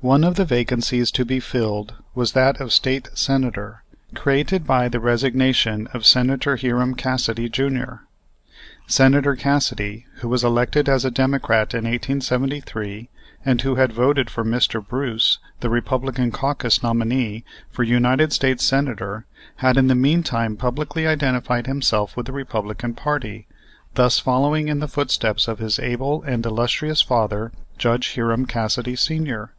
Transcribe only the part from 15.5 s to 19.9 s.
the Republican caucus nominee, for United States Senator, had in